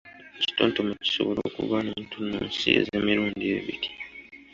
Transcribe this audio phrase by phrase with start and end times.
[0.39, 3.89] Ekitontome kisobola okuba n'entunnunsi ez’emirundi ebiri.